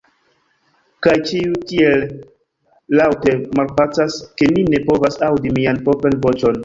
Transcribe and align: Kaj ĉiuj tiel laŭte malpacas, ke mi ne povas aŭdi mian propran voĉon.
Kaj 1.07 1.11
ĉiuj 1.31 1.51
tiel 1.71 2.05
laŭte 3.01 3.35
malpacas, 3.61 4.17
ke 4.41 4.49
mi 4.57 4.65
ne 4.75 4.81
povas 4.89 5.21
aŭdi 5.29 5.53
mian 5.59 5.83
propran 5.89 6.19
voĉon. 6.27 6.59